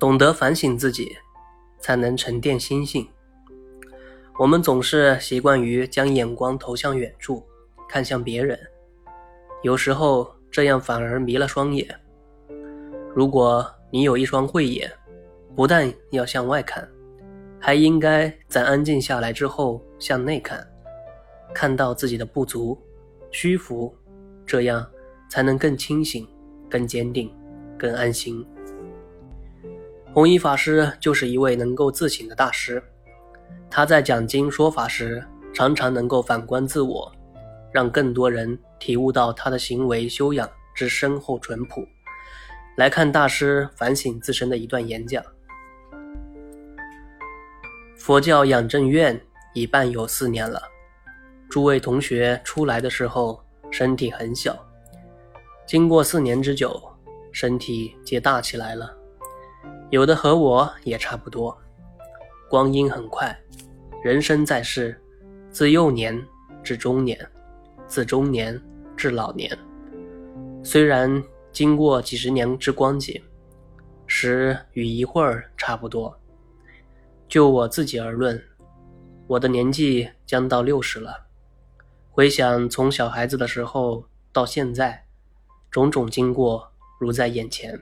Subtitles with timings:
[0.00, 1.14] 懂得反省自己，
[1.78, 3.06] 才能沉淀心性。
[4.38, 7.46] 我们总是习惯于将眼光投向远处，
[7.86, 8.58] 看向别人，
[9.62, 11.86] 有时候这样反而迷了双眼。
[13.14, 14.90] 如果你有一双慧眼，
[15.54, 16.88] 不但要向外看，
[17.60, 20.66] 还应该在安静下来之后向内看，
[21.52, 22.80] 看到自己的不足、
[23.30, 23.94] 虚浮，
[24.46, 24.90] 这样
[25.28, 26.26] 才能更清醒、
[26.70, 27.30] 更坚定、
[27.78, 28.42] 更安心。
[30.12, 32.82] 弘一法师就是一位能够自省的大师，
[33.70, 35.24] 他在讲经说法时，
[35.54, 37.10] 常常能够反观自我，
[37.72, 41.86] 让更多人体悟到他的行为修养之深厚淳朴。
[42.76, 45.22] 来看大师反省自身的一段演讲。
[47.96, 49.20] 佛教养正院
[49.54, 50.60] 已办有四年了，
[51.48, 53.40] 诸位同学出来的时候
[53.70, 54.58] 身体很小，
[55.66, 56.82] 经过四年之久，
[57.30, 58.96] 身体皆大起来了。
[59.90, 61.56] 有的和我也差不多。
[62.48, 63.36] 光阴很快，
[64.04, 65.00] 人生在世，
[65.50, 66.20] 自幼年
[66.62, 67.18] 至中年，
[67.88, 68.60] 自中年
[68.96, 69.56] 至老年，
[70.62, 73.20] 虽然经过几十年之光景，
[74.06, 76.16] 时与一会儿差不多。
[77.28, 78.40] 就我自己而论，
[79.26, 81.26] 我的年纪将到六十了。
[82.10, 85.04] 回想从小孩子的时候到现在，
[85.68, 87.80] 种种经过如在眼前。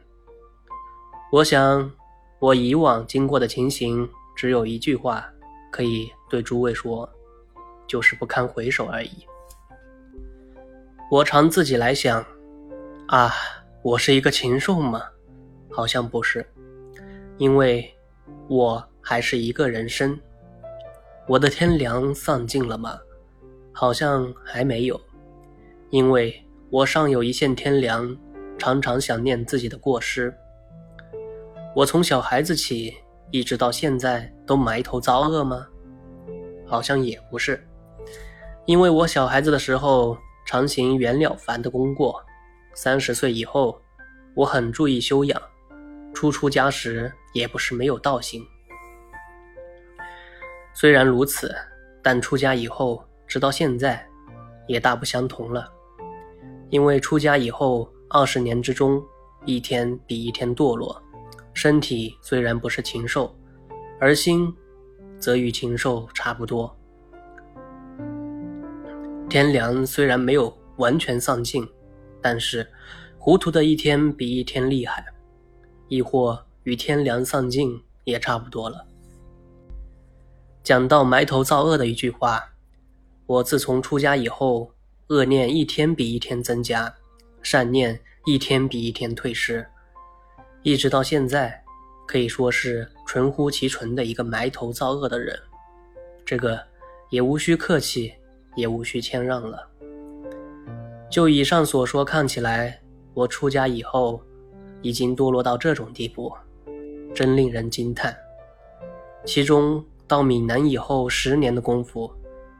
[1.30, 1.90] 我想，
[2.38, 5.24] 我以往经过的情形，只有一句话
[5.70, 7.08] 可以对诸位说，
[7.86, 9.10] 就是不堪回首而已。
[11.10, 12.24] 我常自己来想，
[13.08, 13.32] 啊，
[13.82, 15.02] 我是一个禽兽吗？
[15.70, 16.46] 好像不是，
[17.38, 17.90] 因为
[18.48, 18.84] 我。
[19.00, 20.20] 还是一个人生，
[21.26, 22.98] 我的天良丧尽了吗？
[23.72, 25.00] 好像还没有，
[25.88, 28.14] 因为我尚有一线天良，
[28.58, 30.34] 常常想念自己的过失。
[31.78, 32.92] 我从小孩子起，
[33.30, 35.64] 一直到现在都埋头遭恶吗？
[36.66, 37.64] 好像也不是，
[38.66, 42.20] 因为我小孩子的时候常行袁了凡的功过，
[42.74, 43.80] 三十岁以后，
[44.34, 45.40] 我很注意修养，
[46.12, 48.44] 初出家时也不是没有道行。
[50.74, 51.54] 虽然如此，
[52.02, 54.04] 但出家以后，直到现在，
[54.66, 55.70] 也大不相同了。
[56.70, 59.00] 因为出家以后二十年之中，
[59.46, 61.00] 一天比一天堕落，
[61.60, 63.36] 身体虽然不是禽兽，
[63.98, 64.54] 而心，
[65.18, 66.72] 则与禽兽差不多。
[69.28, 71.68] 天良虽然没有完全丧尽，
[72.22, 72.64] 但是
[73.18, 75.04] 糊涂的一天比一天厉害，
[75.88, 78.86] 亦或与天良丧尽也差不多了。
[80.62, 82.52] 讲到埋头造恶的一句话，
[83.26, 84.70] 我自从出家以后，
[85.08, 86.94] 恶念一天比一天增加，
[87.42, 89.66] 善念一天比一天退失，
[90.62, 91.62] 一直到现在，
[92.06, 95.38] 可以说是纯乎其纯的一个埋头造恶的人。
[96.24, 96.60] 这个
[97.10, 98.12] 也无需客气，
[98.56, 99.68] 也无需谦让了。
[101.10, 102.80] 就以上所说看起来，
[103.14, 104.22] 我出家以后，
[104.82, 106.32] 已经堕落到这种地步，
[107.14, 108.16] 真令人惊叹。
[109.24, 109.84] 其中。
[110.08, 112.10] 到闽南以后十年的功夫，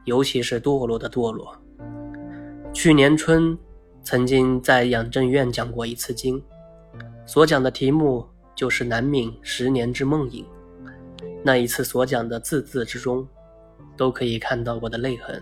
[0.05, 1.51] 尤其是堕落的堕落。
[2.71, 3.57] 去年春，
[4.03, 6.39] 曾经在养正院讲过一次经，
[7.31, 10.43] 所讲的题目就是南闽十年之梦影。
[11.43, 13.27] 那一次所讲的字字之中，
[13.95, 15.39] 都可以看到我的泪痕，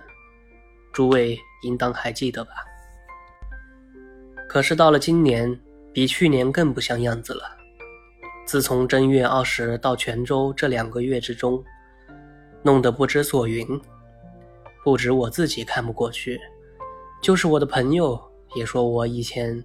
[0.91, 2.51] 诸位应当还记得吧？
[4.49, 5.57] 可是到了今年，
[5.93, 7.43] 比去年更不像样子了。
[8.45, 11.63] 自从正月二十到泉州这两个月之中，
[12.63, 13.65] 弄得不知所云，
[14.83, 16.37] 不止我自己看不过去，
[17.21, 18.21] 就是我的朋友
[18.57, 19.63] 也说我以前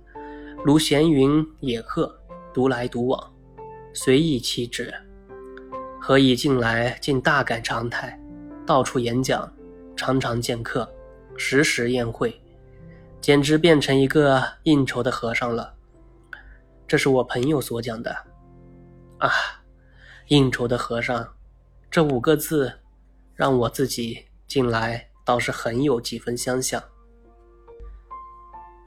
[0.65, 2.17] 如闲云野鹤，
[2.55, 3.33] 独来独往，
[3.93, 4.95] 随意气质，
[6.01, 8.17] 何以近来竟大改常态，
[8.65, 9.53] 到处演讲，
[9.97, 10.89] 常常见客，
[11.37, 12.41] 时时宴会，
[13.21, 15.75] 简直变成一个应酬的和尚了。
[16.87, 18.15] 这是我朋友所讲的。
[19.19, 19.31] 啊，
[20.29, 21.35] 应酬的和尚，
[21.91, 22.73] 这五个字。
[23.35, 26.81] 让我自己近来倒是很有几分相像。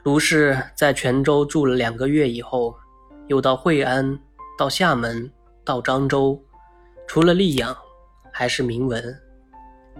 [0.06, 2.72] 卢氏在泉州住了两个月以后，
[3.26, 4.16] 又到惠安、
[4.56, 5.28] 到厦门、
[5.64, 6.40] 到漳州，
[7.08, 7.76] 除了溧阳，
[8.32, 9.02] 还是铭文；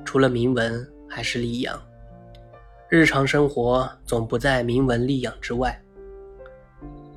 [0.04, 1.76] 除了铭文，还是溧阳。
[2.88, 5.76] 日常生活总不在铭文、溧阳之外。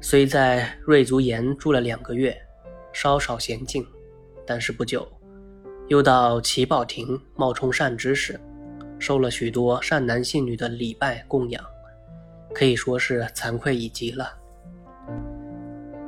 [0.01, 2.35] 虽在瑞足岩住了两个月，
[2.91, 3.85] 稍稍娴静，
[4.47, 5.07] 但是不久。
[5.89, 8.39] 又到祈宝亭冒充善知识，
[8.97, 11.63] 受了许多善男信女的礼拜供养，
[12.53, 14.31] 可以说是惭愧已极了。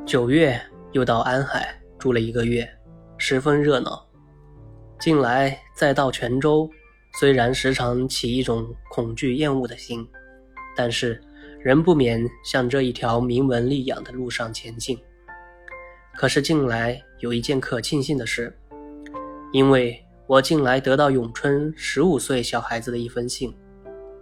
[0.05, 0.59] 九月
[0.91, 2.69] 又到安海住了一个月，
[3.17, 4.05] 十分热闹。
[4.99, 6.69] 近来再到泉州，
[7.19, 10.07] 虽然时常起一种恐惧厌恶的心，
[10.75, 11.21] 但是
[11.59, 14.99] 仍不免向这一条名闻利养的路上前进。
[16.15, 18.55] 可是近来有一件可庆幸的事，
[19.51, 23.55] 因为我近来得到永春十五岁小孩子的一封信，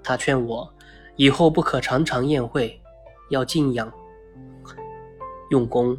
[0.03, 0.71] 他劝我
[1.19, 2.81] 以后不可常常宴会，
[3.29, 3.91] 要静养
[5.49, 5.97] 用功。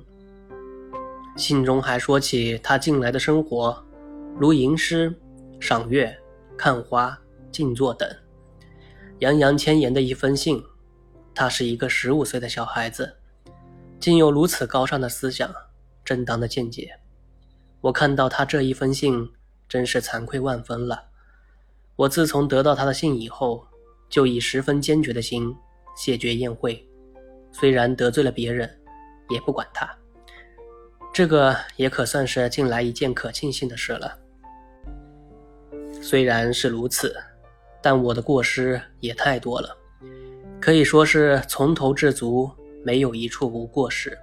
[1.36, 3.84] 信中还说起他近来的生活。
[4.38, 5.14] 如吟诗、
[5.60, 6.18] 赏月、
[6.56, 7.20] 看花、
[7.52, 8.08] 静坐等，
[9.18, 10.64] 洋洋千言的一封信。
[11.34, 13.18] 他是一个十五岁的小孩子，
[13.98, 15.54] 竟有如此高尚的思想、
[16.02, 16.98] 正当的见解。
[17.82, 19.30] 我看到他这一封信，
[19.68, 21.08] 真是惭愧万分了。
[21.96, 23.66] 我自从得到他的信以后，
[24.10, 25.54] 就以十分坚决的心
[25.96, 26.86] 谢绝宴会，
[27.52, 28.68] 虽然得罪了别人，
[29.30, 29.88] 也不管他。
[31.12, 34.18] 这个也可算是近来一件可庆幸的事了。
[36.02, 37.14] 虽然是如此，
[37.82, 39.76] 但我的过失也太多了，
[40.60, 42.50] 可以说是从头至足
[42.84, 44.16] 没有一处无过失。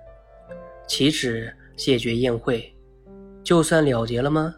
[0.88, 2.74] 岂止谢绝宴会，
[3.44, 4.56] 就算了结了吗？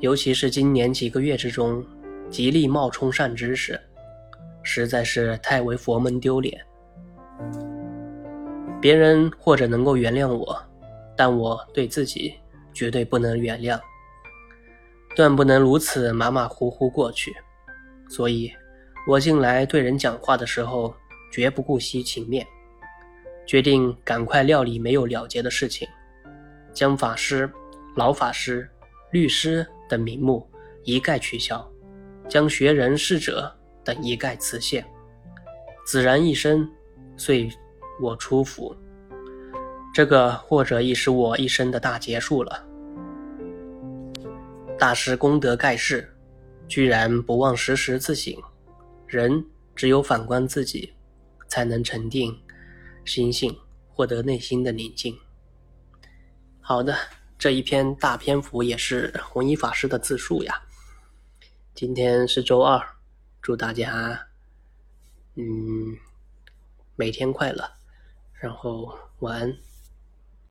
[0.00, 1.84] 尤其是今年几个月之中，
[2.30, 3.78] 极力冒充善知识，
[4.64, 6.60] 实在是太为佛门丢脸。
[8.80, 10.60] 别人或者能够原谅我。
[11.16, 12.34] 但我对自己
[12.72, 13.78] 绝对不能原谅，
[15.14, 17.32] 断不能如此马马虎虎过去。
[18.08, 18.52] 所以，
[19.06, 20.92] 我近来对人讲话的时候，
[21.30, 22.44] 绝不顾惜情面，
[23.46, 25.86] 决定赶快料理没有了结的事情，
[26.72, 27.48] 将法师、
[27.94, 28.68] 老法师、
[29.12, 30.44] 律师等名目
[30.82, 31.64] 一概取消，
[32.28, 34.84] 将学人、侍者等一概辞谢，
[35.86, 36.68] 子然一生，
[37.16, 37.50] 遂
[38.00, 38.74] 我出府。
[39.92, 42.66] 这个或者亦是我一生的大结束了。
[44.76, 46.12] 大师功德盖世，
[46.66, 48.34] 居然不忘时时自省。
[49.06, 49.44] 人
[49.76, 50.92] 只有反观自己，
[51.46, 52.36] 才能沉定
[53.04, 53.56] 心性，
[53.88, 55.16] 获得内心的宁静。
[56.60, 56.96] 好的，
[57.38, 60.60] 这一篇大篇幅也是弘一法师的自述呀。
[61.74, 62.80] 今天是周二，
[63.44, 64.28] 祝大家，
[65.34, 65.98] 嗯，
[66.96, 67.70] 每天快乐，
[68.40, 69.54] 然后晚安。